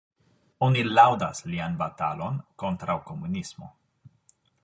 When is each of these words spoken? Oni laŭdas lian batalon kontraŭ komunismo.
Oni 0.67 0.85
laŭdas 0.99 1.41
lian 1.51 1.75
batalon 1.83 2.41
kontraŭ 2.63 2.97
komunismo. 3.13 3.69